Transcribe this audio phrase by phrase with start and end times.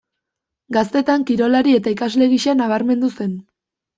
[0.77, 3.37] Gaztetan kirolari eta ikasle gisa nabarmendu zen.